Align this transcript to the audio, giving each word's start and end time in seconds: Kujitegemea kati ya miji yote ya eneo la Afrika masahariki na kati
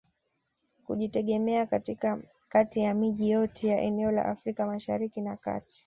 Kujitegemea 0.85 1.67
kati 2.49 2.79
ya 2.79 2.93
miji 2.93 3.29
yote 3.29 3.67
ya 3.67 3.81
eneo 3.81 4.11
la 4.11 4.25
Afrika 4.25 4.65
masahariki 4.67 5.21
na 5.21 5.37
kati 5.37 5.79